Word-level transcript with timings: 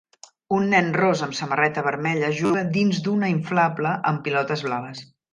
Un 0.59 0.63
nen 0.69 0.87
ros 0.95 1.19
amb 1.25 1.35
samarreta 1.39 1.83
vermella 1.87 2.31
juga 2.39 2.63
dins 2.77 3.01
d'un 3.07 3.25
inflable 3.27 3.91
amb 4.13 4.23
pilotes 4.29 4.65
blaves. 4.69 5.05